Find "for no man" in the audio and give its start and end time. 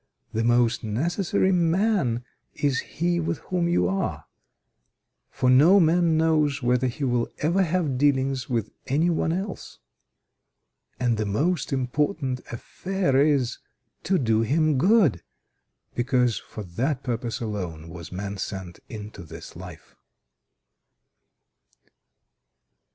5.29-6.17